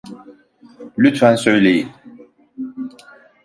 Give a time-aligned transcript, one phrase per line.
[0.97, 1.91] Lütfen söyleyin.